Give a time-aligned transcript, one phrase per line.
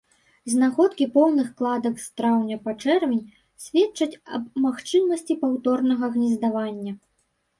[0.51, 3.21] Знаходкі поўных кладак з траўня па чэрвень
[3.65, 6.93] сведчаць аб магчымасці паўторнага гнездавання.